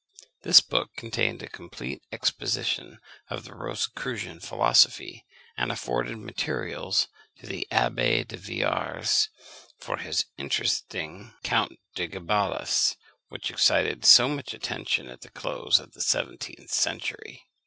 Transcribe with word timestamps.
This 0.41 0.61
book 0.61 0.95
contained 0.95 1.43
a 1.43 1.47
complete 1.47 2.01
exposition 2.11 2.97
of 3.29 3.43
the 3.43 3.53
Rosicrucian 3.53 4.39
philosophy, 4.39 5.27
and 5.55 5.71
afforded 5.71 6.17
materials 6.17 7.07
to 7.37 7.45
the 7.45 7.67
Abbé 7.71 8.27
de 8.27 8.35
Villars 8.35 9.29
for 9.77 9.97
his 9.97 10.25
interesting 10.39 11.35
Count 11.43 11.77
de 11.93 12.07
Gabalis, 12.07 12.95
which 13.27 13.51
excited 13.51 14.03
so 14.03 14.27
much 14.27 14.55
attention 14.55 15.07
at 15.07 15.21
the 15.21 15.29
close 15.29 15.77
of 15.79 15.91
the 15.91 16.01
seventeenth 16.01 16.71
century. 16.71 17.45